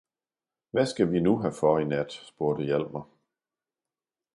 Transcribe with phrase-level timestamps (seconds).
[0.71, 2.11] Hvad skal vi nu have for i nat?
[2.11, 3.07] spurgte Hjalmar.